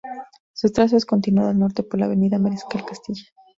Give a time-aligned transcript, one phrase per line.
[0.53, 3.21] Su trazo es continuado al norte por la avenida Mariscal Castilla.